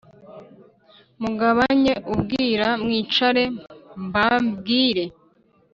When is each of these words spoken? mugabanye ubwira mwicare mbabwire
mugabanye 1.21 1.93
ubwira 2.13 2.67
mwicare 2.83 3.43
mbabwire 4.05 5.03